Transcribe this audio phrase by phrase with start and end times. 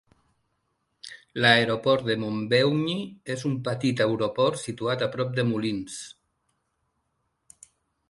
[1.43, 2.97] L'aeroport de Montbeugny
[3.35, 6.03] és un petit aeroport situat a prop de Moulins.